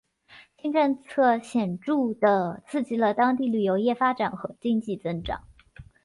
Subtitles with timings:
[0.59, 5.43] 新政策显着地刺激了当地旅游业发展和经济增长。